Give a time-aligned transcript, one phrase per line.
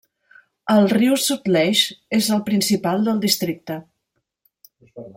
[0.75, 1.83] El riu Sutlej
[2.21, 3.79] és el principal del districte.